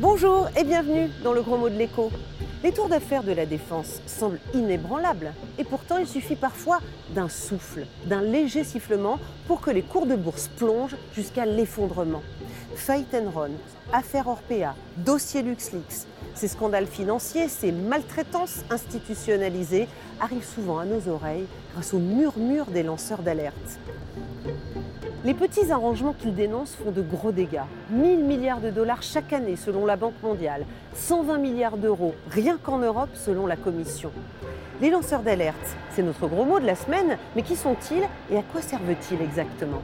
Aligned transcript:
Bonjour 0.00 0.48
et 0.56 0.64
bienvenue 0.64 1.08
dans 1.22 1.32
le 1.32 1.42
gros 1.42 1.56
mot 1.56 1.68
de 1.68 1.76
l'écho. 1.76 2.10
Les 2.64 2.72
tours 2.72 2.88
d'affaires 2.88 3.22
de 3.22 3.30
la 3.30 3.46
défense 3.46 4.00
semblent 4.06 4.40
inébranlables 4.54 5.32
et 5.56 5.62
pourtant 5.62 5.98
il 5.98 6.08
suffit 6.08 6.34
parfois 6.34 6.80
d'un 7.14 7.28
souffle, 7.28 7.86
d'un 8.06 8.22
léger 8.22 8.64
sifflement 8.64 9.20
pour 9.46 9.60
que 9.60 9.70
les 9.70 9.82
cours 9.82 10.06
de 10.06 10.16
bourse 10.16 10.48
plongent 10.48 10.96
jusqu'à 11.14 11.46
l'effondrement. 11.46 12.22
Fight 12.76 13.14
Enron, 13.14 13.50
affaire 13.92 14.28
Orpea, 14.28 14.74
dossier 14.98 15.42
LuxLeaks, 15.42 16.06
ces 16.34 16.46
scandales 16.46 16.86
financiers, 16.86 17.48
ces 17.48 17.72
maltraitances 17.72 18.64
institutionnalisées 18.70 19.88
arrivent 20.20 20.44
souvent 20.44 20.78
à 20.78 20.84
nos 20.84 21.08
oreilles 21.08 21.46
grâce 21.72 21.94
au 21.94 21.98
murmure 21.98 22.66
des 22.66 22.82
lanceurs 22.82 23.22
d'alerte. 23.22 23.80
Les 25.24 25.34
petits 25.34 25.72
arrangements 25.72 26.12
qu'ils 26.12 26.34
dénoncent 26.34 26.76
font 26.76 26.92
de 26.92 27.02
gros 27.02 27.32
dégâts. 27.32 27.64
1000 27.90 28.24
milliards 28.24 28.60
de 28.60 28.70
dollars 28.70 29.02
chaque 29.02 29.32
année 29.32 29.56
selon 29.56 29.86
la 29.86 29.96
Banque 29.96 30.22
mondiale, 30.22 30.64
120 30.94 31.38
milliards 31.38 31.78
d'euros 31.78 32.14
rien 32.30 32.58
qu'en 32.62 32.78
Europe 32.78 33.10
selon 33.14 33.46
la 33.46 33.56
Commission. 33.56 34.12
Les 34.82 34.90
lanceurs 34.90 35.22
d'alerte, 35.22 35.56
c'est 35.90 36.02
notre 36.02 36.28
gros 36.28 36.44
mot 36.44 36.60
de 36.60 36.66
la 36.66 36.76
semaine, 36.76 37.16
mais 37.34 37.42
qui 37.42 37.56
sont-ils 37.56 38.04
et 38.30 38.36
à 38.36 38.42
quoi 38.42 38.60
servent-ils 38.60 39.20
exactement? 39.22 39.82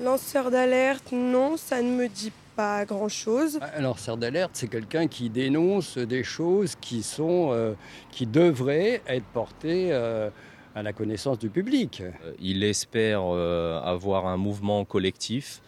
Lanceur 0.00 0.50
d'alerte, 0.52 1.10
non, 1.10 1.56
ça 1.56 1.82
ne 1.82 1.90
me 1.90 2.08
dit 2.08 2.30
pas 2.54 2.84
grand-chose. 2.84 3.58
Un 3.76 3.80
lanceur 3.80 4.16
d'alerte, 4.16 4.52
c'est 4.54 4.68
quelqu'un 4.68 5.08
qui 5.08 5.28
dénonce 5.28 5.98
des 5.98 6.22
choses 6.22 6.76
qui, 6.80 7.02
sont, 7.02 7.50
euh, 7.52 7.74
qui 8.12 8.24
devraient 8.26 9.02
être 9.08 9.24
portées 9.32 9.88
euh, 9.90 10.30
à 10.76 10.84
la 10.84 10.92
connaissance 10.92 11.38
du 11.38 11.50
public. 11.50 12.00
Euh, 12.00 12.32
Il 12.40 12.62
espère 12.62 13.22
euh, 13.24 13.80
avoir 13.82 14.26
un 14.26 14.36
mouvement 14.36 14.84
collectif, 14.84 15.60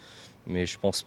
mais 0.47 0.65
je 0.65 0.78
pense 0.78 1.06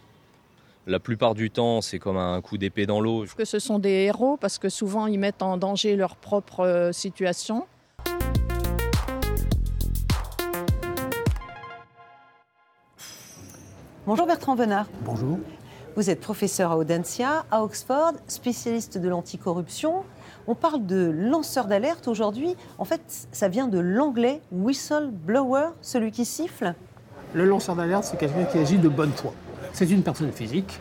la 0.86 1.00
plupart 1.00 1.34
du 1.34 1.50
temps, 1.50 1.80
c'est 1.80 1.98
comme 1.98 2.18
un 2.18 2.42
coup 2.42 2.58
d'épée 2.58 2.84
dans 2.84 3.00
l'eau. 3.00 3.24
que 3.34 3.46
ce 3.46 3.58
sont 3.58 3.78
des 3.78 4.04
héros 4.04 4.36
parce 4.36 4.58
que 4.58 4.68
souvent 4.68 5.06
ils 5.06 5.18
mettent 5.18 5.40
en 5.40 5.56
danger 5.56 5.96
leur 5.96 6.16
propre 6.16 6.90
situation. 6.92 7.66
Bonjour 14.06 14.26
Bertrand 14.26 14.54
Venard. 14.54 14.84
Bonjour. 15.00 15.38
Vous 15.96 16.10
êtes 16.10 16.20
professeur 16.20 16.72
à 16.72 16.76
Audencia, 16.76 17.46
à 17.50 17.64
Oxford, 17.64 18.12
spécialiste 18.26 18.98
de 18.98 19.08
l'anticorruption. 19.08 20.04
On 20.46 20.54
parle 20.54 20.84
de 20.84 21.10
lanceur 21.10 21.64
d'alerte 21.64 22.06
aujourd'hui. 22.06 22.54
En 22.76 22.84
fait, 22.84 23.00
ça 23.32 23.48
vient 23.48 23.66
de 23.66 23.78
l'anglais 23.78 24.42
whistleblower, 24.52 25.68
celui 25.80 26.10
qui 26.10 26.26
siffle. 26.26 26.74
Le 27.32 27.46
lanceur 27.46 27.76
d'alerte, 27.76 28.04
c'est 28.04 28.18
quelqu'un 28.18 28.44
qui 28.44 28.58
agit 28.58 28.76
de 28.76 28.90
bonne 28.90 29.12
foi. 29.12 29.32
C'est 29.72 29.88
une 29.90 30.02
personne 30.02 30.32
physique. 30.32 30.78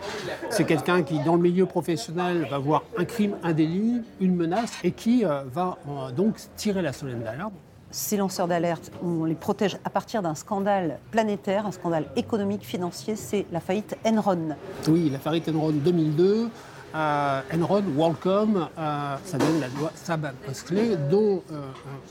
C'est 0.49 0.65
quelqu'un 0.65 1.01
qui, 1.01 1.17
dans 1.19 1.37
le 1.37 1.41
milieu 1.41 1.65
professionnel, 1.65 2.45
va 2.51 2.57
voir 2.57 2.83
un 2.97 3.05
crime, 3.05 3.37
un 3.41 3.53
délit, 3.53 4.01
une 4.19 4.35
menace 4.35 4.73
et 4.83 4.91
qui 4.91 5.23
euh, 5.23 5.43
va 5.45 5.77
euh, 5.87 6.11
donc 6.11 6.35
tirer 6.57 6.81
la 6.81 6.91
sonnette 6.91 7.23
d'alarme. 7.23 7.53
Ces 7.93 8.17
lanceurs 8.17 8.47
d'alerte, 8.47 8.91
on 9.03 9.23
les 9.23 9.35
protège 9.35 9.77
à 9.85 9.91
partir 9.91 10.23
d'un 10.23 10.33
scandale 10.33 10.97
planétaire, 11.11 11.67
un 11.67 11.71
scandale 11.71 12.05
économique, 12.15 12.65
financier, 12.65 13.15
c'est 13.15 13.45
la 13.51 13.59
faillite 13.59 13.95
Enron. 14.03 14.55
Oui, 14.87 15.11
la 15.11 15.19
faillite 15.19 15.47
Enron 15.49 15.69
2002. 15.73 16.49
euh, 16.95 17.41
Enron, 17.53 17.83
WorldCom, 17.95 18.67
euh, 18.79 19.15
ça 19.23 19.37
donne 19.37 19.59
la 19.59 19.67
loi 19.79 19.91
Saban-Osley, 19.93 20.97
dont 21.11 21.43
euh, 21.51 21.61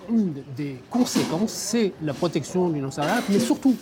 une 0.09 0.35
des 0.57 0.81
conséquences, 0.89 1.51
c'est 1.51 1.93
la 2.01 2.15
protection 2.15 2.69
du 2.69 2.81
lanceur 2.81 3.05
d'alerte, 3.05 3.25
mais 3.29 3.41
surtout 3.41 3.75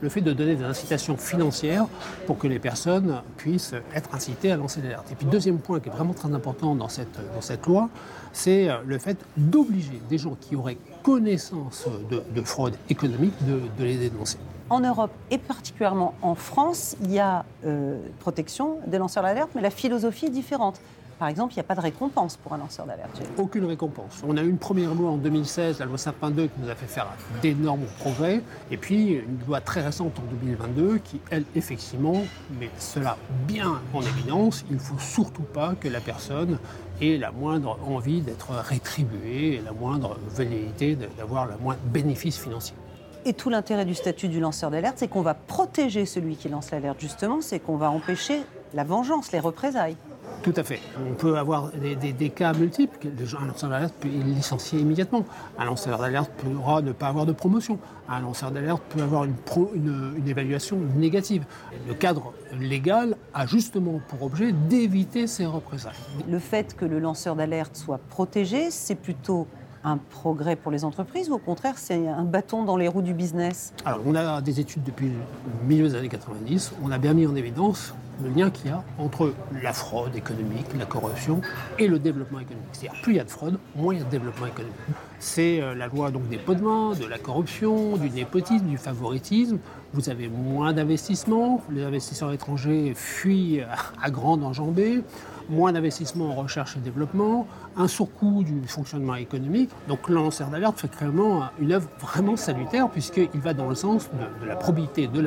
le 0.00 0.08
fait 0.08 0.20
de 0.20 0.32
donner 0.32 0.56
des 0.56 0.64
incitations 0.64 1.16
financières 1.16 1.86
pour 2.26 2.38
que 2.38 2.46
les 2.46 2.58
personnes 2.58 3.22
puissent 3.36 3.74
être 3.94 4.14
incitées 4.14 4.52
à 4.52 4.56
lancer 4.56 4.82
l'alerte. 4.82 5.10
Et 5.12 5.14
puis 5.14 5.26
deuxième 5.26 5.58
point 5.58 5.80
qui 5.80 5.88
est 5.88 5.92
vraiment 5.92 6.14
très 6.14 6.32
important 6.32 6.74
dans 6.74 6.88
cette, 6.88 7.18
dans 7.34 7.40
cette 7.40 7.66
loi, 7.66 7.88
c'est 8.32 8.68
le 8.84 8.98
fait 8.98 9.16
d'obliger 9.36 10.00
des 10.08 10.18
gens 10.18 10.36
qui 10.40 10.56
auraient 10.56 10.78
connaissance 11.02 11.86
de, 12.10 12.22
de 12.34 12.42
fraude 12.42 12.74
économique 12.90 13.34
de, 13.46 13.60
de 13.78 13.84
les 13.84 13.96
dénoncer. 13.96 14.38
En 14.68 14.80
Europe 14.80 15.12
et 15.30 15.38
particulièrement 15.38 16.14
en 16.22 16.34
France, 16.34 16.96
il 17.04 17.12
y 17.12 17.20
a 17.20 17.44
euh, 17.64 18.00
protection 18.18 18.78
des 18.86 18.98
lanceurs 18.98 19.22
d'alerte, 19.22 19.50
mais 19.54 19.62
la 19.62 19.70
philosophie 19.70 20.26
est 20.26 20.30
différente. 20.30 20.80
Par 21.18 21.28
exemple, 21.28 21.54
il 21.54 21.56
n'y 21.56 21.60
a 21.60 21.64
pas 21.64 21.74
de 21.74 21.80
récompense 21.80 22.36
pour 22.36 22.52
un 22.52 22.58
lanceur 22.58 22.84
d'alerte. 22.84 23.22
Aucune 23.38 23.64
récompense. 23.64 24.22
On 24.26 24.36
a 24.36 24.42
eu 24.42 24.48
une 24.50 24.58
première 24.58 24.94
loi 24.94 25.10
en 25.10 25.16
2016, 25.16 25.78
la 25.78 25.86
loi 25.86 25.96
Sapin 25.96 26.30
2, 26.30 26.46
qui 26.46 26.60
nous 26.60 26.68
a 26.68 26.74
fait 26.74 26.86
faire 26.86 27.06
d'énormes 27.40 27.86
progrès, 27.98 28.42
et 28.70 28.76
puis 28.76 29.12
une 29.14 29.38
loi 29.46 29.62
très 29.62 29.80
récente 29.80 30.18
en 30.18 30.30
2022 30.30 30.98
qui, 30.98 31.20
elle, 31.30 31.44
effectivement, 31.54 32.22
met 32.60 32.68
cela 32.78 33.16
bien 33.46 33.80
en 33.94 34.02
évidence. 34.02 34.66
Il 34.68 34.76
ne 34.76 34.80
faut 34.80 34.98
surtout 34.98 35.42
pas 35.42 35.74
que 35.74 35.88
la 35.88 36.00
personne 36.00 36.58
ait 37.00 37.16
la 37.16 37.30
moindre 37.30 37.78
envie 37.86 38.20
d'être 38.20 38.50
rétribuée, 38.50 39.62
la 39.64 39.72
moindre 39.72 40.18
velléité 40.28 40.96
d'avoir 41.16 41.46
le 41.46 41.56
moindre 41.62 41.80
bénéfice 41.86 42.38
financier. 42.38 42.76
Et 43.24 43.32
tout 43.32 43.48
l'intérêt 43.48 43.86
du 43.86 43.94
statut 43.94 44.28
du 44.28 44.38
lanceur 44.38 44.70
d'alerte, 44.70 44.98
c'est 44.98 45.08
qu'on 45.08 45.22
va 45.22 45.34
protéger 45.34 46.04
celui 46.04 46.36
qui 46.36 46.48
lance 46.48 46.70
l'alerte, 46.70 47.00
justement, 47.00 47.40
c'est 47.40 47.58
qu'on 47.58 47.76
va 47.76 47.90
empêcher 47.90 48.42
la 48.74 48.84
vengeance, 48.84 49.32
les 49.32 49.40
représailles. 49.40 49.96
Tout 50.42 50.54
à 50.56 50.62
fait. 50.62 50.80
On 51.10 51.14
peut 51.14 51.36
avoir 51.38 51.70
des, 51.72 51.96
des- 51.96 52.12
des 52.12 52.30
cas 52.30 52.52
multiples. 52.52 52.96
Un 53.40 53.46
lanceur 53.46 53.70
d'alerte 53.70 53.94
peut 53.98 54.08
être 54.08 54.24
licencié 54.24 54.78
immédiatement. 54.80 55.24
Un 55.58 55.64
lanceur 55.64 55.98
d'alerte 55.98 56.30
pourra 56.38 56.82
ne 56.82 56.92
pas 56.92 57.08
avoir 57.08 57.26
de 57.26 57.32
promotion. 57.32 57.78
Un 58.08 58.20
lanceur 58.20 58.52
d'alerte 58.52 58.82
peut 58.90 59.02
avoir 59.02 59.24
une, 59.24 59.34
pro- 59.34 59.70
une- 59.74 60.14
une 60.16 60.28
évaluation 60.28 60.78
négative. 60.96 61.44
Le 61.88 61.94
cadre 61.94 62.32
légal 62.58 63.16
a 63.34 63.46
justement 63.46 64.00
pour 64.08 64.22
objet 64.22 64.52
d'éviter 64.52 65.26
ces 65.26 65.46
représailles. 65.46 65.94
Le 66.30 66.38
fait 66.38 66.76
que 66.76 66.84
le 66.84 67.00
lanceur 67.00 67.34
d'alerte 67.34 67.76
soit 67.76 67.98
protégé, 68.08 68.70
c'est 68.70 68.94
plutôt 68.94 69.48
un 69.82 69.98
progrès 69.98 70.56
pour 70.56 70.72
les 70.72 70.84
entreprises 70.84 71.30
ou 71.30 71.34
au 71.34 71.38
contraire, 71.38 71.74
c'est 71.78 72.08
un 72.08 72.24
bâton 72.24 72.64
dans 72.64 72.76
les 72.76 72.88
roues 72.88 73.02
du 73.02 73.14
business? 73.14 73.72
Alors, 73.84 74.00
on 74.04 74.14
a 74.16 74.40
des 74.40 74.58
études 74.58 74.82
depuis 74.82 75.06
le 75.08 75.66
milieu 75.68 75.88
des 75.88 75.94
années 75.94 76.08
90. 76.08 76.72
On 76.82 76.90
a 76.90 76.98
bien 76.98 77.14
mis 77.14 77.24
en 77.26 77.36
évidence 77.36 77.94
le 78.22 78.30
lien 78.30 78.50
qu'il 78.50 78.70
y 78.70 78.70
a 78.72 78.82
entre 78.98 79.32
la 79.62 79.72
fraude 79.72 80.14
économique, 80.16 80.66
la 80.78 80.86
corruption 80.86 81.40
et 81.78 81.86
le 81.88 81.98
développement 81.98 82.40
économique. 82.40 82.66
C'est-à-dire, 82.72 83.00
plus 83.02 83.12
il 83.12 83.16
y 83.16 83.20
a 83.20 83.24
de 83.24 83.30
fraude, 83.30 83.58
moins 83.74 83.94
il 83.94 83.98
y 83.98 84.02
a 84.02 84.04
de 84.04 84.10
développement 84.10 84.46
économique. 84.46 84.74
C'est 85.18 85.60
euh, 85.60 85.74
la 85.74 85.86
loi 85.88 86.10
donc 86.10 86.28
des 86.28 86.36
pots 86.38 86.54
de 86.54 86.62
main, 86.62 86.92
de 86.94 87.06
la 87.06 87.18
corruption, 87.18 87.96
du 87.96 88.10
népotisme, 88.10 88.66
du 88.66 88.78
favoritisme. 88.78 89.58
Vous 89.92 90.08
avez 90.10 90.28
moins 90.28 90.72
d'investissements, 90.72 91.62
les 91.70 91.82
investisseurs 91.84 92.32
étrangers 92.32 92.92
fuient 92.94 93.60
à- 94.02 94.10
grande 94.10 94.44
enjambée, 94.44 95.02
moins 95.48 95.72
d'investissements 95.72 96.30
en 96.30 96.34
recherche 96.34 96.76
et 96.76 96.80
développement, 96.80 97.46
un 97.76 97.88
surcoût 97.88 98.42
du 98.44 98.66
fonctionnement 98.66 99.14
économique. 99.14 99.70
Donc 99.88 100.08
le 100.08 100.16
lanceur 100.16 100.48
d'alerte 100.48 100.78
fait 100.80 100.88
clairement 100.90 101.44
une 101.60 101.72
œuvre 101.72 101.88
vraiment 102.00 102.36
salutaire 102.36 102.88
puisqu'il 102.90 103.40
va 103.40 103.54
dans 103.54 103.68
le 103.68 103.74
sens 103.74 104.08
de, 104.42 104.46
la 104.46 104.56
probité, 104.56 105.06
de 105.06 105.24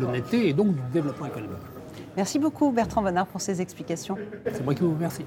l'honnêteté 0.00 0.48
et 0.48 0.52
donc 0.52 0.74
du 0.74 0.80
développement 0.92 1.26
économique. 1.26 1.56
Merci 2.16 2.38
beaucoup 2.38 2.70
Bertrand 2.70 3.02
Bonnard 3.02 3.26
pour 3.26 3.40
ces 3.40 3.60
explications. 3.60 4.16
C'est 4.52 4.64
moi 4.64 4.74
qui 4.74 4.82
vous 4.82 4.92
remercie. 4.92 5.24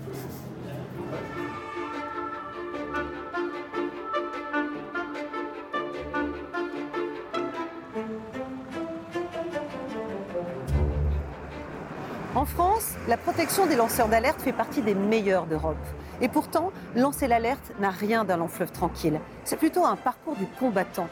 En 12.36 12.46
France, 12.46 12.96
la 13.08 13.18
protection 13.18 13.66
des 13.66 13.76
lanceurs 13.76 14.08
d'alerte 14.08 14.42
fait 14.42 14.54
partie 14.54 14.82
des 14.82 14.94
meilleures 14.94 15.48
d'Europe. 15.48 15.76
Et 16.22 16.30
pourtant, 16.30 16.72
lancer 16.96 17.28
l'alerte 17.28 17.74
n'a 17.80 17.90
rien 17.90 18.24
d'un 18.26 18.38
long 18.38 18.48
fleuve 18.48 18.72
tranquille. 18.72 19.20
C'est 19.44 19.58
plutôt 19.58 19.86
un 19.86 19.96
parcours 19.96 20.36
du 20.36 20.46
combattant. 20.60 21.10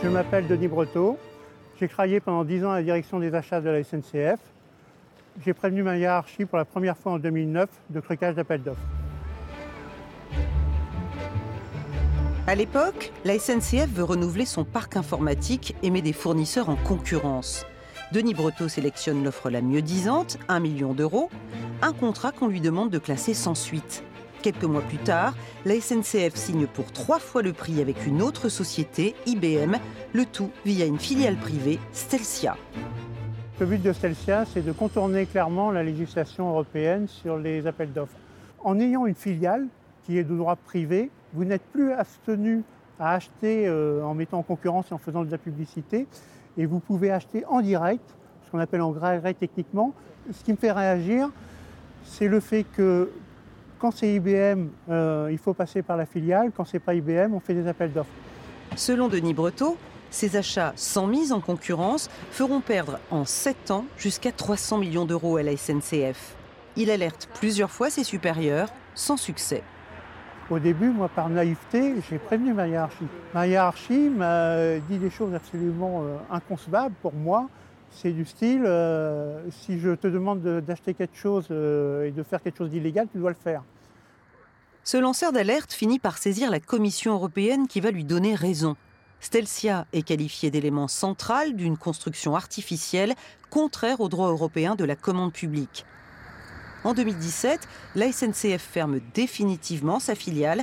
Je 0.00 0.06
m'appelle 0.06 0.46
Denis 0.46 0.68
Breteau. 0.68 1.18
J'ai 1.80 1.88
travaillé 1.88 2.20
pendant 2.20 2.44
10 2.44 2.64
ans 2.64 2.70
à 2.70 2.76
la 2.76 2.82
direction 2.84 3.18
des 3.18 3.34
achats 3.34 3.60
de 3.60 3.68
la 3.68 3.82
SNCF. 3.82 4.38
J'ai 5.44 5.52
prévenu 5.52 5.82
ma 5.82 5.96
hiérarchie 5.96 6.44
pour 6.44 6.56
la 6.56 6.64
première 6.64 6.96
fois 6.96 7.12
en 7.12 7.18
2009 7.18 7.68
de 7.90 8.00
trucage 8.00 8.36
d'appel 8.36 8.62
d'offres. 8.62 8.78
À 12.46 12.54
l'époque, 12.54 13.12
la 13.24 13.40
SNCF 13.40 13.88
veut 13.92 14.04
renouveler 14.04 14.46
son 14.46 14.64
parc 14.64 14.96
informatique 14.96 15.74
et 15.82 15.90
met 15.90 16.00
des 16.00 16.12
fournisseurs 16.12 16.68
en 16.68 16.76
concurrence. 16.76 17.66
Denis 18.12 18.34
Breteau 18.34 18.68
sélectionne 18.68 19.24
l'offre 19.24 19.50
la 19.50 19.62
mieux 19.62 19.82
disante, 19.82 20.38
1 20.46 20.60
million 20.60 20.94
d'euros, 20.94 21.28
un 21.82 21.92
contrat 21.92 22.30
qu'on 22.30 22.46
lui 22.46 22.60
demande 22.60 22.90
de 22.90 22.98
classer 22.98 23.34
sans 23.34 23.56
suite. 23.56 24.04
Quelques 24.42 24.64
mois 24.64 24.82
plus 24.82 24.98
tard, 24.98 25.34
la 25.64 25.80
SNCF 25.80 26.36
signe 26.36 26.68
pour 26.68 26.92
trois 26.92 27.18
fois 27.18 27.42
le 27.42 27.52
prix 27.52 27.80
avec 27.80 28.06
une 28.06 28.22
autre 28.22 28.48
société, 28.48 29.16
IBM, 29.26 29.76
le 30.12 30.24
tout 30.24 30.50
via 30.64 30.86
une 30.86 30.98
filiale 30.98 31.36
privée, 31.36 31.80
Stelcia. 31.92 32.56
Le 33.58 33.66
but 33.66 33.82
de 33.82 33.92
Stelcia, 33.92 34.44
c'est 34.44 34.64
de 34.64 34.70
contourner 34.70 35.26
clairement 35.26 35.72
la 35.72 35.82
législation 35.82 36.48
européenne 36.50 37.08
sur 37.08 37.36
les 37.36 37.66
appels 37.66 37.92
d'offres. 37.92 38.16
En 38.62 38.78
ayant 38.78 39.06
une 39.06 39.16
filiale 39.16 39.66
qui 40.04 40.18
est 40.18 40.24
de 40.24 40.36
droit 40.36 40.54
privé, 40.54 41.10
vous 41.32 41.44
n'êtes 41.44 41.64
plus 41.72 41.92
abstenu 41.92 42.62
à 43.00 43.14
acheter 43.14 43.66
euh, 43.66 44.04
en 44.04 44.14
mettant 44.14 44.38
en 44.38 44.42
concurrence 44.42 44.86
et 44.92 44.94
en 44.94 44.98
faisant 44.98 45.24
de 45.24 45.30
la 45.32 45.38
publicité, 45.38 46.06
et 46.56 46.66
vous 46.66 46.78
pouvez 46.78 47.10
acheter 47.10 47.44
en 47.46 47.60
direct, 47.60 48.04
ce 48.46 48.52
qu'on 48.52 48.60
appelle 48.60 48.82
en 48.82 48.92
gré 48.92 49.34
techniquement. 49.34 49.92
Ce 50.30 50.44
qui 50.44 50.52
me 50.52 50.56
fait 50.56 50.72
réagir, 50.72 51.30
c'est 52.04 52.28
le 52.28 52.38
fait 52.38 52.64
que 52.76 53.10
quand 53.78 53.90
c'est 53.92 54.12
IBM, 54.14 54.68
euh, 54.90 55.28
il 55.30 55.38
faut 55.38 55.54
passer 55.54 55.82
par 55.82 55.96
la 55.96 56.06
filiale. 56.06 56.50
Quand 56.56 56.64
c'est 56.64 56.78
pas 56.78 56.94
IBM, 56.94 57.32
on 57.34 57.40
fait 57.40 57.54
des 57.54 57.66
appels 57.66 57.92
d'offres. 57.92 58.10
Selon 58.76 59.08
Denis 59.08 59.34
Breteau, 59.34 59.76
ces 60.10 60.36
achats 60.36 60.72
sans 60.76 61.06
mise 61.06 61.32
en 61.32 61.40
concurrence 61.40 62.08
feront 62.30 62.60
perdre 62.60 62.98
en 63.10 63.24
7 63.24 63.70
ans 63.70 63.84
jusqu'à 63.96 64.32
300 64.32 64.78
millions 64.78 65.04
d'euros 65.04 65.36
à 65.36 65.42
la 65.42 65.56
SNCF. 65.56 66.34
Il 66.76 66.90
alerte 66.90 67.28
plusieurs 67.34 67.70
fois 67.70 67.90
ses 67.90 68.04
supérieurs, 68.04 68.68
sans 68.94 69.16
succès. 69.16 69.62
Au 70.50 70.58
début, 70.58 70.88
moi, 70.88 71.08
par 71.08 71.28
naïveté, 71.28 71.94
j'ai 72.08 72.18
prévenu 72.18 72.54
ma 72.54 72.66
hiérarchie. 72.66 73.06
Ma 73.34 73.46
hiérarchie 73.46 74.08
m'a 74.08 74.78
dit 74.88 74.96
des 74.96 75.10
choses 75.10 75.34
absolument 75.34 76.02
euh, 76.02 76.16
inconcevables 76.30 76.94
pour 77.02 77.12
moi. 77.12 77.48
C'est 77.90 78.12
du 78.12 78.24
style, 78.24 78.64
euh, 78.64 79.40
si 79.50 79.78
je 79.80 79.90
te 79.90 80.06
demande 80.06 80.42
d'acheter 80.42 80.94
quelque 80.94 81.16
chose 81.16 81.46
euh, 81.50 82.06
et 82.06 82.10
de 82.10 82.22
faire 82.22 82.42
quelque 82.42 82.58
chose 82.58 82.70
d'illégal, 82.70 83.08
tu 83.10 83.18
dois 83.18 83.30
le 83.30 83.36
faire. 83.36 83.62
Ce 84.84 84.96
lanceur 84.96 85.32
d'alerte 85.32 85.72
finit 85.72 85.98
par 85.98 86.18
saisir 86.18 86.50
la 86.50 86.60
Commission 86.60 87.14
européenne 87.14 87.66
qui 87.66 87.80
va 87.80 87.90
lui 87.90 88.04
donner 88.04 88.34
raison. 88.34 88.76
Stelcia 89.20 89.86
est 89.92 90.02
qualifié 90.02 90.50
d'élément 90.50 90.88
central 90.88 91.56
d'une 91.56 91.76
construction 91.76 92.36
artificielle 92.36 93.14
contraire 93.50 94.00
au 94.00 94.08
droit 94.08 94.28
européen 94.28 94.76
de 94.76 94.84
la 94.84 94.94
commande 94.94 95.32
publique. 95.32 95.84
En 96.84 96.94
2017, 96.94 97.66
la 97.96 98.12
SNCF 98.12 98.62
ferme 98.62 99.00
définitivement 99.14 99.98
sa 99.98 100.14
filiale, 100.14 100.62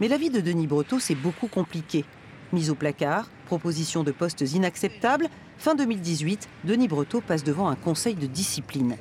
mais 0.00 0.08
la 0.08 0.18
vie 0.18 0.30
de 0.30 0.40
Denis 0.40 0.66
Breteau 0.66 0.98
s'est 0.98 1.14
beaucoup 1.14 1.46
compliquée. 1.46 2.04
Mise 2.52 2.70
au 2.70 2.74
placard, 2.74 3.28
proposition 3.54 4.02
de 4.02 4.10
postes 4.10 4.40
inacceptables, 4.40 5.28
fin 5.58 5.76
2018, 5.76 6.48
Denis 6.64 6.88
Breteau 6.88 7.20
passe 7.20 7.44
devant 7.44 7.68
un 7.68 7.76
conseil 7.76 8.16
de 8.16 8.26
discipline. 8.26 8.96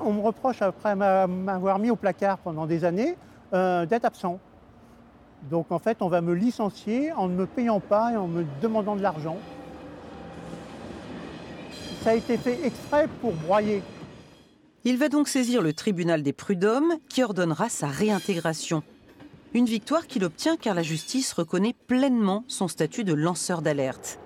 On 0.00 0.14
me 0.14 0.22
reproche, 0.22 0.62
après 0.62 0.96
m'avoir 0.96 1.78
mis 1.78 1.90
au 1.90 1.96
placard 1.96 2.38
pendant 2.38 2.64
des 2.64 2.86
années, 2.86 3.14
euh, 3.52 3.84
d'être 3.84 4.06
absent. 4.06 4.40
Donc 5.50 5.70
en 5.70 5.78
fait, 5.78 5.98
on 6.00 6.08
va 6.08 6.22
me 6.22 6.32
licencier 6.32 7.12
en 7.12 7.28
ne 7.28 7.34
me 7.34 7.44
payant 7.44 7.78
pas 7.78 8.12
et 8.12 8.16
en 8.16 8.26
me 8.26 8.46
demandant 8.62 8.96
de 8.96 9.02
l'argent. 9.02 9.36
Ça 12.02 12.10
a 12.10 12.14
été 12.14 12.38
fait 12.38 12.64
exprès 12.64 13.06
pour 13.20 13.34
broyer. 13.34 13.82
Il 14.84 14.96
va 14.96 15.10
donc 15.10 15.28
saisir 15.28 15.60
le 15.60 15.74
tribunal 15.74 16.22
des 16.22 16.32
prud'hommes 16.32 16.94
qui 17.10 17.22
ordonnera 17.22 17.68
sa 17.68 17.88
réintégration. 17.88 18.82
Une 19.54 19.66
victoire 19.66 20.08
qu'il 20.08 20.24
obtient 20.24 20.56
car 20.56 20.74
la 20.74 20.82
justice 20.82 21.32
reconnaît 21.32 21.76
pleinement 21.86 22.42
son 22.48 22.66
statut 22.66 23.04
de 23.04 23.14
lanceur 23.14 23.62
d'alerte. 23.62 24.18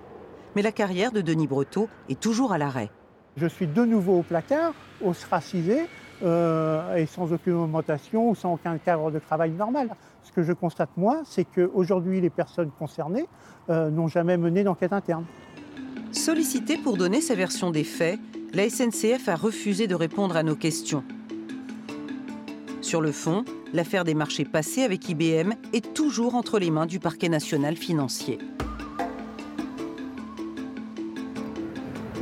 Mais 0.55 0.63
la 0.63 0.71
carrière 0.71 1.11
de 1.11 1.21
Denis 1.21 1.45
Breteau 1.45 1.87
est 2.09 2.19
toujours 2.19 2.51
à 2.51 2.57
l'arrêt. 2.57 2.89
Je 3.37 3.45
suis 3.45 3.67
de 3.67 3.85
nouveau 3.85 4.17
au 4.17 4.23
placard, 4.23 4.73
ostracisé, 5.05 5.81
euh, 6.23 6.95
et 6.95 7.05
sans 7.05 7.31
aucune 7.31 7.53
augmentation 7.53 8.31
ou 8.31 8.33
sans 8.33 8.53
aucun 8.53 8.79
cadre 8.79 9.11
de 9.11 9.19
travail 9.19 9.51
normal. 9.51 9.95
Ce 10.23 10.31
que 10.31 10.41
je 10.41 10.51
constate, 10.51 10.89
moi, 10.97 11.21
c'est 11.25 11.45
qu'aujourd'hui, 11.45 12.19
les 12.21 12.31
personnes 12.31 12.71
concernées 12.71 13.27
euh, 13.69 13.91
n'ont 13.91 14.07
jamais 14.07 14.35
mené 14.35 14.63
d'enquête 14.63 14.93
interne. 14.93 15.25
Sollicité 16.11 16.75
pour 16.77 16.97
donner 16.97 17.21
sa 17.21 17.35
version 17.35 17.69
des 17.69 17.83
faits, 17.83 18.19
la 18.51 18.67
SNCF 18.67 19.29
a 19.29 19.35
refusé 19.35 19.85
de 19.85 19.93
répondre 19.93 20.35
à 20.35 20.41
nos 20.41 20.55
questions. 20.55 21.03
Sur 22.89 23.01
le 23.01 23.11
fond, 23.11 23.45
l'affaire 23.71 24.03
des 24.03 24.15
marchés 24.15 24.45
passés 24.45 24.81
avec 24.81 25.07
IBM 25.07 25.53
est 25.73 25.93
toujours 25.93 26.33
entre 26.33 26.57
les 26.57 26.71
mains 26.71 26.87
du 26.87 26.99
parquet 26.99 27.29
national 27.29 27.75
financier. 27.75 28.39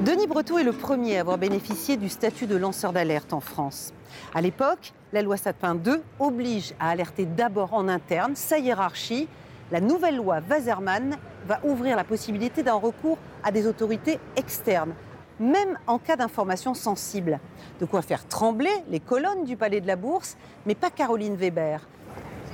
Denis 0.04 0.28
Breteau 0.28 0.58
est 0.58 0.66
le 0.66 0.74
premier 0.74 1.16
à 1.16 1.22
avoir 1.22 1.38
bénéficié 1.38 1.96
du 1.96 2.10
statut 2.10 2.48
de 2.48 2.58
lanceur 2.58 2.92
d'alerte 2.92 3.32
en 3.32 3.40
France. 3.40 3.94
À 4.36 4.42
l'époque, 4.42 4.92
la 5.14 5.22
loi 5.22 5.38
Sapin 5.38 5.74
2 5.74 6.02
oblige 6.20 6.74
à 6.82 6.90
alerter 6.90 7.26
d'abord 7.26 7.74
en 7.74 7.88
interne 7.88 8.36
sa 8.36 8.60
hiérarchie. 8.60 9.30
La 9.72 9.80
nouvelle 9.80 10.18
loi 10.18 10.42
Wasserman 10.50 11.16
va 11.48 11.62
ouvrir 11.64 11.96
la 11.96 12.04
possibilité 12.04 12.62
d'un 12.62 12.74
recours 12.74 13.18
à 13.42 13.52
des 13.52 13.68
autorités 13.68 14.20
externes, 14.36 14.92
même 15.40 15.78
en 15.88 16.00
cas 16.00 16.16
d'information 16.16 16.74
sensible. 16.74 17.40
De 17.80 17.86
quoi 17.86 18.02
faire 18.02 18.28
trembler 18.28 18.72
les 18.90 19.00
colonnes 19.00 19.44
du 19.44 19.56
Palais 19.56 19.82
de 19.82 19.88
la 19.88 19.96
Bourse, 19.96 20.38
mais 20.66 20.76
pas 20.76 20.90
Caroline 20.90 21.36
Weber. 21.36 21.88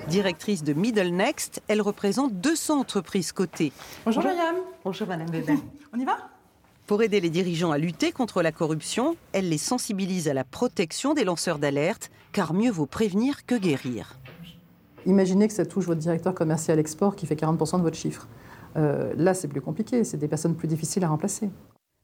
Directrice 0.07 0.63
de 0.63 0.73
Middle 0.73 1.09
Next, 1.09 1.61
elle 1.67 1.81
représente 1.81 2.33
200 2.33 2.79
entreprises 2.79 3.31
cotées. 3.31 3.71
Bonjour 4.05 4.23
Myriam. 4.23 4.55
Bonjour 4.83 5.07
Madame 5.07 5.29
Weber. 5.29 5.57
On 5.93 5.99
y 5.99 6.05
va? 6.05 6.17
Pour 6.87 7.01
aider 7.01 7.21
les 7.21 7.29
dirigeants 7.29 7.71
à 7.71 7.77
lutter 7.77 8.11
contre 8.11 8.41
la 8.41 8.51
corruption, 8.51 9.15
elle 9.31 9.47
les 9.47 9.57
sensibilise 9.57 10.27
à 10.27 10.33
la 10.33 10.43
protection 10.43 11.13
des 11.13 11.23
lanceurs 11.23 11.57
d'alerte, 11.57 12.11
car 12.33 12.53
mieux 12.53 12.71
vaut 12.71 12.85
prévenir 12.85 13.45
que 13.45 13.55
guérir. 13.55 14.19
Imaginez 15.05 15.47
que 15.47 15.53
ça 15.53 15.65
touche 15.65 15.85
votre 15.85 16.01
directeur 16.01 16.33
commercial 16.35 16.79
export 16.79 17.15
qui 17.15 17.25
fait 17.25 17.35
40% 17.35 17.77
de 17.77 17.83
votre 17.83 17.97
chiffre. 17.97 18.27
Euh, 18.75 19.13
là, 19.15 19.33
c'est 19.33 19.47
plus 19.47 19.61
compliqué, 19.61 20.03
c'est 20.03 20.17
des 20.17 20.27
personnes 20.27 20.55
plus 20.55 20.67
difficiles 20.67 21.03
à 21.05 21.07
remplacer. 21.07 21.49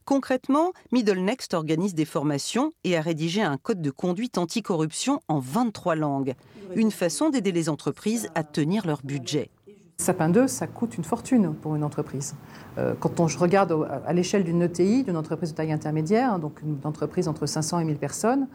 Concrètement, 0.04 0.72
Middle 0.92 1.20
Next 1.20 1.54
organise 1.54 1.94
des 1.94 2.04
formations 2.04 2.72
et 2.84 2.96
a 2.96 3.00
rédigé 3.00 3.42
un 3.42 3.56
code 3.56 3.80
de 3.80 3.90
conduite 3.90 4.38
anticorruption 4.38 5.20
en 5.28 5.38
23 5.38 5.94
langues. 5.94 6.34
Une 6.74 6.90
façon 6.90 7.30
d'aider 7.30 7.52
les 7.52 7.68
entreprises 7.68 8.28
à 8.34 8.42
tenir 8.42 8.86
leur 8.86 9.00
budget. 9.04 9.50
Sapin 9.98 10.30
2, 10.30 10.48
ça 10.48 10.66
coûte 10.66 10.96
une 10.96 11.04
fortune 11.04 11.54
pour 11.54 11.76
une 11.76 11.84
entreprise. 11.84 12.34
Euh, 12.78 12.94
quand 12.98 13.20
on, 13.20 13.28
je 13.28 13.38
regarde 13.38 13.86
à 14.06 14.12
l'échelle 14.14 14.44
d'une 14.44 14.62
ETI, 14.62 15.04
d'une 15.04 15.16
entreprise 15.16 15.50
de 15.50 15.56
taille 15.56 15.72
intermédiaire, 15.72 16.38
donc 16.38 16.62
une 16.62 16.78
entreprise 16.84 17.28
entre 17.28 17.44
500 17.44 17.80
et 17.80 17.84
1000 17.84 17.98
personnes, 17.98 18.48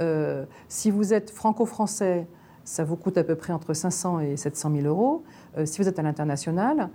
euh, 0.00 0.44
si 0.68 0.90
vous 0.90 1.12
êtes 1.12 1.30
franco-français, 1.30 2.26
ça 2.64 2.82
vous 2.82 2.96
coûte 2.96 3.16
à 3.16 3.24
peu 3.24 3.36
près 3.36 3.52
entre 3.52 3.74
500 3.74 4.20
et 4.20 4.36
700 4.36 4.72
000 4.72 4.86
euros. 4.86 5.22
Euh, 5.56 5.66
si 5.66 5.80
vous 5.80 5.88
êtes 5.88 5.98
à 5.98 6.02
l'international, 6.02 6.90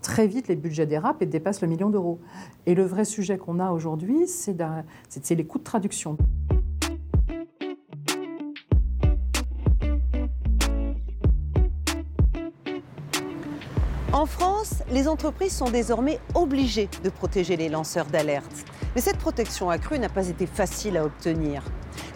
très 0.00 0.26
vite, 0.26 0.48
les 0.48 0.56
budgets 0.56 0.86
dérapent 0.86 1.22
et 1.22 1.26
dépassent 1.26 1.62
le 1.62 1.68
million 1.68 1.90
d'euros. 1.90 2.20
Et 2.66 2.74
le 2.74 2.84
vrai 2.84 3.04
sujet 3.04 3.38
qu'on 3.38 3.60
a 3.60 3.70
aujourd'hui, 3.70 4.26
c'est 4.26 5.34
les 5.34 5.44
coûts 5.44 5.58
de 5.58 5.64
traduction. 5.64 6.16
En 14.12 14.26
France, 14.26 14.82
les 14.90 15.08
entreprises 15.08 15.56
sont 15.56 15.70
désormais 15.70 16.20
obligées 16.34 16.88
de 17.02 17.08
protéger 17.08 17.56
les 17.56 17.70
lanceurs 17.70 18.04
d'alerte. 18.06 18.64
Mais 18.94 19.00
cette 19.00 19.16
protection 19.16 19.70
accrue 19.70 19.98
n'a 19.98 20.10
pas 20.10 20.28
été 20.28 20.46
facile 20.46 20.98
à 20.98 21.04
obtenir. 21.06 21.64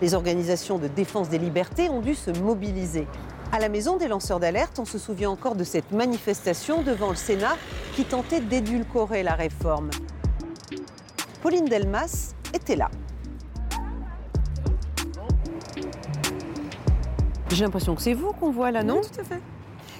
Les 0.03 0.13
organisations 0.13 0.79
de 0.79 0.89
défense 0.89 1.31
des 1.31 1.39
libertés 1.39 1.89
ont 1.89 2.03
dû 2.03 2.15
se 2.15 2.31
mobiliser. 2.31 3.07
À 3.53 3.59
la 3.59 3.69
maison 3.69 3.97
des 3.97 4.09
lanceurs 4.09 4.41
d'alerte, 4.41 4.79
on 4.79 4.85
se 4.85 4.99
souvient 4.99 5.31
encore 5.31 5.55
de 5.55 5.65
cette 5.65 5.93
manifestation 5.93 6.83
devant 6.83 7.11
le 7.11 7.17
Sénat 7.17 7.57
qui 7.95 8.05
tentait 8.05 8.41
d'édulcorer 8.41 9.23
la 9.23 9.35
réforme. 9.35 9.91
Pauline 11.43 11.65
Delmas 11.65 12.35
était 12.53 12.77
là. 12.77 12.91
J'ai 17.51 17.65
l'impression 17.65 17.95
que 17.95 18.03
c'est 18.03 18.13
vous 18.13 18.33
qu'on 18.33 18.51
voit 18.51 18.71
là, 18.71 18.83
non? 18.83 19.01
Tout 19.01 19.21
à 19.21 19.25
fait. 19.25 19.41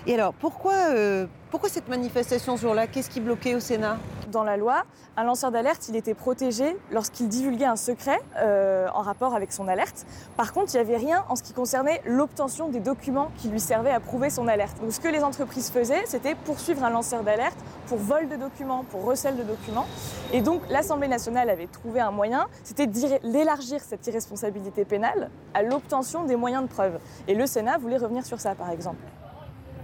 Et 0.07 0.15
alors, 0.15 0.35
pourquoi, 0.35 0.75
euh, 0.91 1.27
pourquoi 1.51 1.69
cette 1.69 1.89
manifestation 1.89 2.57
ce 2.57 2.63
jour-là? 2.63 2.87
Qu'est-ce 2.87 3.09
qui 3.09 3.21
bloquait 3.21 3.55
au 3.55 3.61
Sénat? 3.61 3.99
Dans 4.31 4.45
la 4.45 4.57
loi, 4.57 4.85
un 5.17 5.25
lanceur 5.25 5.51
d'alerte, 5.51 5.89
était 5.97 6.15
protégé 6.15 6.77
lorsqu'il 6.91 7.29
divulguait 7.29 7.65
un 7.65 7.77
secret 7.77 8.19
euh, 8.39 8.87
en 8.95 9.01
rapport 9.01 9.35
avec 9.35 9.53
son 9.53 9.67
alerte. 9.67 10.07
Par 10.37 10.53
contre, 10.53 10.75
il 10.75 10.77
n'y 10.77 10.83
avait 10.83 10.97
rien 10.97 11.25
en 11.29 11.37
ce 11.37 11.43
qui 11.43 11.53
concernait 11.53 12.03
l'obtention 12.05 12.69
des 12.69 12.81
documents 12.81 13.31
qui 13.39 13.49
lui 13.49 13.61
servaient 13.61 13.91
à 13.91 14.01
prouver 14.01 14.31
son 14.31 14.47
alerte. 14.47 14.77
Ce 14.91 15.01
que 15.01 15.09
les 15.09 15.25
entreprises 15.25 15.71
faisaient, 15.71 16.05
c'était 16.07 16.35
poursuivre 16.35 16.85
un 16.85 16.91
lanceur 16.91 17.23
d'alerte 17.23 17.59
pour 17.87 17.99
vol 17.99 18.29
de 18.29 18.37
documents, 18.37 18.85
pour 18.91 19.05
recel 19.05 19.37
de 19.37 19.43
documents. 19.43 19.87
Et 20.33 20.43
donc, 20.43 20.61
l'Assemblée 20.69 21.09
nationale 21.09 21.49
avait 21.49 21.67
trouvé 21.67 22.01
un 22.01 22.11
moyen, 22.11 22.47
c'était 22.63 22.87
d'élargir 22.87 23.81
cette 23.81 24.07
irresponsabilité 24.07 24.85
pénale 24.85 25.31
à 25.55 25.63
l'obtention 25.63 26.25
des 26.25 26.37
moyens 26.37 26.63
de 26.65 26.69
preuve. 26.69 26.99
Et 27.29 27.35
le 27.35 27.47
Sénat 27.47 27.79
voulait 27.79 27.99
revenir 27.99 28.27
sur 28.27 28.41
ça, 28.41 28.55
par 28.55 28.71
exemple. 28.71 28.99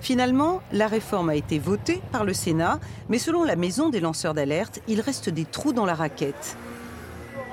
Finalement, 0.02 0.62
la 0.72 0.88
réforme 0.88 1.28
a 1.30 1.36
été 1.36 1.60
votée 1.60 2.02
par 2.10 2.24
le 2.24 2.34
Sénat, 2.34 2.80
mais 3.08 3.20
selon 3.20 3.44
la 3.44 3.54
Maison 3.54 3.88
des 3.88 4.00
lanceurs 4.00 4.34
d'alerte, 4.34 4.80
il 4.88 5.00
reste 5.00 5.28
des 5.30 5.44
trous 5.44 5.72
dans 5.72 5.86
la 5.86 5.94
raquette. 5.94 6.56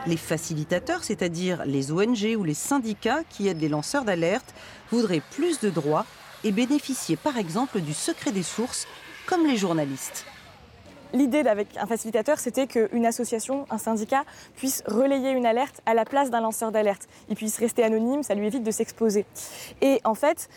Les 0.08 0.18
facilitateurs, 0.18 1.04
c'est-à-dire 1.04 1.64
les 1.68 1.92
ONG 1.92 2.36
ou 2.36 2.44
les 2.44 2.56
syndicats 2.56 3.22
qui 3.30 3.48
aident 3.48 3.62
les 3.62 3.70
lanceurs 3.70 4.04
d'alerte, 4.04 4.56
voudraient 4.92 5.22
plus 5.30 5.60
de 5.60 5.70
droits 5.70 6.08
et 6.44 6.52
bénéficier 6.52 7.18
par 7.18 7.38
exemple 7.38 7.82
du 7.82 7.94
secret 7.94 8.32
des 8.32 8.42
sources, 8.42 8.88
comme 9.28 9.46
les 9.46 9.56
journalistes. 9.56 10.26
L'idée 11.14 11.40
avec 11.40 11.76
un 11.78 11.86
facilitateur, 11.86 12.40
c'était 12.40 12.66
qu'une 12.66 13.06
association, 13.06 13.66
un 13.70 13.78
syndicat, 13.78 14.24
puisse 14.56 14.84
relayer 14.88 15.32
une 15.32 15.46
alerte 15.46 15.82
à 15.86 15.94
la 15.94 16.06
place 16.06 16.30
d'un 16.30 16.42
lanceur 16.42 16.72
d'alerte. 16.72 17.08
Il 17.30 17.36
puisse 17.36 17.58
rester 17.58 17.84
anonyme, 17.84 18.22
ça 18.24 18.36
lui 18.36 18.46
évite 18.46 18.64
de 18.64 18.72
s'exposer. 18.72 19.26
Et 19.82 20.02
en 20.04 20.14
fait, 20.14 20.50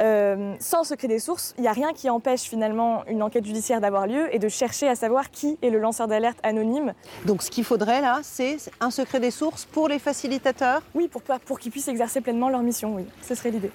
euh, 0.00 0.54
sans 0.58 0.84
secret 0.84 1.08
des 1.08 1.18
sources, 1.18 1.54
il 1.58 1.62
n'y 1.62 1.68
a 1.68 1.72
rien 1.72 1.92
qui 1.92 2.10
empêche 2.10 2.42
finalement 2.42 3.04
une 3.06 3.22
enquête 3.22 3.44
judiciaire 3.44 3.80
d'avoir 3.80 4.06
lieu 4.06 4.34
et 4.34 4.38
de 4.38 4.48
chercher 4.48 4.88
à 4.88 4.94
savoir 4.94 5.30
qui 5.30 5.58
est 5.62 5.70
le 5.70 5.78
lanceur 5.78 6.08
d'alerte 6.08 6.38
anonyme. 6.42 6.94
Donc 7.26 7.42
ce 7.42 7.50
qu'il 7.50 7.64
faudrait 7.64 8.00
là, 8.00 8.20
c'est 8.22 8.56
un 8.80 8.90
secret 8.90 9.20
des 9.20 9.30
sources 9.30 9.64
pour 9.64 9.88
les 9.88 9.98
facilitateurs? 9.98 10.82
Oui, 10.94 11.08
pour, 11.08 11.22
pour 11.22 11.58
qu'ils 11.58 11.70
puissent 11.70 11.88
exercer 11.88 12.20
pleinement 12.20 12.48
leur 12.48 12.62
mission, 12.62 12.94
oui, 12.94 13.04
ce 13.22 13.34
serait 13.34 13.50
l'idée. 13.50 13.70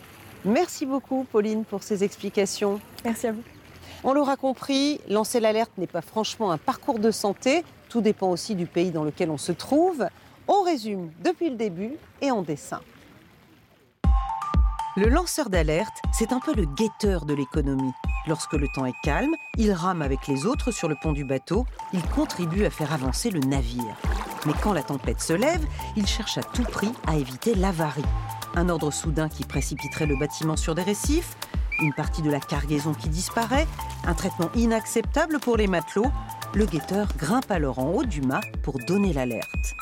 Merci 0.45 0.85
beaucoup 0.85 1.25
Pauline 1.31 1.65
pour 1.65 1.83
ces 1.83 2.03
explications. 2.03 2.79
Merci 3.03 3.27
à 3.27 3.31
vous. 3.31 3.43
On 4.03 4.13
l'aura 4.13 4.37
compris, 4.37 5.01
lancer 5.09 5.39
l'alerte 5.39 5.71
n'est 5.77 5.87
pas 5.87 6.01
franchement 6.01 6.51
un 6.51 6.57
parcours 6.57 6.99
de 6.99 7.11
santé, 7.11 7.63
tout 7.89 7.99
dépend 8.01 8.29
aussi 8.29 8.55
du 8.55 8.65
pays 8.65 8.91
dans 8.91 9.03
lequel 9.03 9.29
on 9.29 9.37
se 9.37 9.51
trouve. 9.51 10.07
On 10.47 10.61
résume 10.61 11.11
depuis 11.23 11.49
le 11.49 11.55
début 11.55 11.93
et 12.21 12.31
en 12.31 12.41
dessin. 12.41 12.79
Le 14.99 15.07
lanceur 15.07 15.49
d'alerte, 15.49 16.01
c'est 16.11 16.33
un 16.33 16.41
peu 16.41 16.53
le 16.53 16.65
guetteur 16.65 17.23
de 17.23 17.33
l'économie. 17.33 17.93
Lorsque 18.27 18.51
le 18.51 18.67
temps 18.67 18.85
est 18.85 18.99
calme, 19.01 19.33
il 19.57 19.71
rame 19.71 20.01
avec 20.01 20.27
les 20.27 20.45
autres 20.45 20.71
sur 20.71 20.89
le 20.89 20.95
pont 21.01 21.13
du 21.13 21.23
bateau, 21.23 21.65
il 21.93 22.03
contribue 22.03 22.65
à 22.65 22.69
faire 22.69 22.91
avancer 22.91 23.29
le 23.29 23.39
navire. 23.39 23.95
Mais 24.45 24.51
quand 24.61 24.73
la 24.73 24.83
tempête 24.83 25.21
se 25.21 25.31
lève, 25.31 25.65
il 25.95 26.05
cherche 26.05 26.37
à 26.37 26.43
tout 26.43 26.63
prix 26.63 26.91
à 27.07 27.15
éviter 27.15 27.55
l'avarie. 27.55 28.03
Un 28.55 28.67
ordre 28.67 28.91
soudain 28.91 29.29
qui 29.29 29.45
précipiterait 29.45 30.05
le 30.05 30.19
bâtiment 30.19 30.57
sur 30.57 30.75
des 30.75 30.83
récifs, 30.83 31.37
une 31.79 31.93
partie 31.93 32.21
de 32.21 32.29
la 32.29 32.41
cargaison 32.41 32.93
qui 32.93 33.07
disparaît, 33.07 33.67
un 34.05 34.13
traitement 34.13 34.49
inacceptable 34.53 35.39
pour 35.39 35.55
les 35.55 35.67
matelots, 35.67 36.11
le 36.53 36.65
guetteur 36.65 37.07
grimpe 37.17 37.49
alors 37.51 37.79
en 37.79 37.89
haut 37.89 38.03
du 38.03 38.19
mât 38.19 38.41
pour 38.63 38.77
donner 38.79 39.13
l'alerte. 39.13 39.77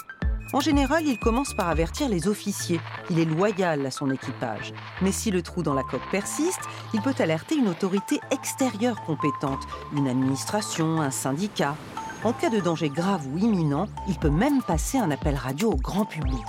En 0.53 0.61
général, 0.61 1.05
il 1.05 1.19
commence 1.19 1.53
par 1.53 1.67
avertir 1.67 2.07
les 2.07 2.27
officiers. 2.27 2.79
Il 3.09 3.19
est 3.19 3.25
loyal 3.25 3.85
à 3.85 3.91
son 3.91 4.09
équipage. 4.09 4.73
Mais 5.01 5.11
si 5.11 5.29
le 5.29 5.41
trou 5.41 5.61
dans 5.61 5.73
la 5.73 5.83
coque 5.83 6.09
persiste, 6.09 6.61
il 6.93 7.01
peut 7.01 7.15
alerter 7.19 7.55
une 7.55 7.67
autorité 7.67 8.19
extérieure 8.31 9.01
compétente, 9.01 9.67
une 9.95 10.07
administration, 10.07 11.01
un 11.01 11.11
syndicat. 11.11 11.75
En 12.23 12.33
cas 12.33 12.49
de 12.49 12.59
danger 12.59 12.89
grave 12.89 13.27
ou 13.31 13.37
imminent, 13.37 13.87
il 14.07 14.17
peut 14.17 14.29
même 14.29 14.63
passer 14.63 14.97
un 14.97 15.11
appel 15.11 15.35
radio 15.35 15.71
au 15.71 15.75
grand 15.75 16.05
public. 16.05 16.45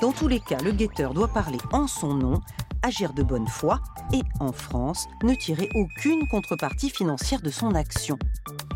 Dans 0.00 0.12
tous 0.12 0.28
les 0.28 0.40
cas, 0.40 0.58
le 0.62 0.72
guetteur 0.72 1.14
doit 1.14 1.28
parler 1.28 1.58
en 1.72 1.86
son 1.86 2.14
nom, 2.14 2.42
agir 2.86 3.12
de 3.12 3.24
bonne 3.24 3.48
foi 3.48 3.80
et, 4.14 4.20
en 4.38 4.52
France, 4.52 5.08
ne 5.24 5.34
tirer 5.34 5.68
aucune 5.74 6.28
contrepartie 6.28 6.88
financière 6.88 7.40
de 7.42 7.50
son 7.50 7.74
action. 7.74 8.16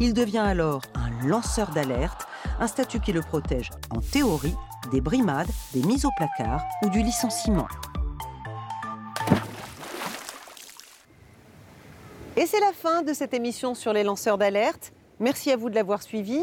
Il 0.00 0.14
devient 0.14 0.38
alors 0.38 0.83
un 0.97 1.29
lanceur 1.29 1.71
d'alerte, 1.71 2.26
un 2.59 2.67
statut 2.67 2.99
qui 2.99 3.12
le 3.12 3.21
protège, 3.21 3.71
en 3.90 4.00
théorie, 4.00 4.57
des 4.90 5.00
brimades, 5.00 5.47
des 5.73 5.85
mises 5.85 6.05
au 6.05 6.11
placard 6.17 6.64
ou 6.83 6.88
du 6.88 7.02
licenciement. 7.02 7.69
Et 12.37 12.47
c'est 12.47 12.61
la 12.61 12.73
fin 12.73 13.02
de 13.02 13.12
cette 13.12 13.33
émission 13.33 13.76
sur 13.76 13.93
les 13.93 14.02
lanceurs 14.02 14.38
d'alerte. 14.38 14.93
Merci 15.21 15.52
à 15.52 15.57
vous 15.57 15.71
de 15.71 15.76
l'avoir 15.76 16.02
suivi. 16.02 16.40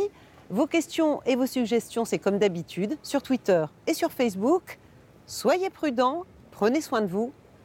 Vos 0.50 0.68
questions 0.68 1.22
et 1.26 1.36
vos 1.36 1.48
suggestions, 1.48 2.06
c'est 2.06 2.20
comme 2.20 2.38
d'habitude, 2.38 2.98
sur 3.04 3.22
Twitter 3.22 3.66
et 3.88 3.94
sur 3.94 4.14
Facebook. 4.14 4.80
Soyez 5.26 5.70
prudents, 5.70 6.24
prenez 6.52 6.80
soin 6.80 7.02
de 7.02 7.08
vous 7.08 7.34